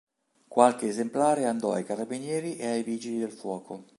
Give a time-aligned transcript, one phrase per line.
[0.47, 3.87] Qualche esemplare andò ai Carabinieri e ai Vigili del Fuoco.